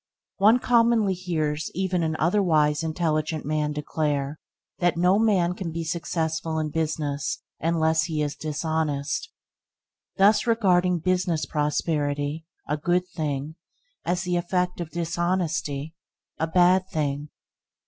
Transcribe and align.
One 0.37 0.57
commonly 0.57 1.13
hears 1.13 1.69
even 1.75 2.01
an 2.01 2.15
otherwise 2.17 2.81
intelligent 2.81 3.45
man 3.45 3.71
declare 3.71 4.39
that 4.79 4.97
"No 4.97 5.19
man 5.19 5.53
can 5.53 5.71
be 5.71 5.83
successful 5.83 6.57
in 6.57 6.71
business 6.71 7.43
unless 7.59 8.05
he 8.05 8.23
is 8.23 8.35
dishonest," 8.35 9.29
thus 10.17 10.47
regarding 10.47 11.01
business 11.01 11.45
prosperity– 11.45 12.47
a 12.67 12.77
good 12.77 13.07
thing– 13.09 13.57
as 14.03 14.23
the 14.23 14.37
effect 14.37 14.81
of 14.81 14.89
dishonesty– 14.89 15.93
a 16.39 16.47
bad 16.47 16.87
thing. 16.91 17.29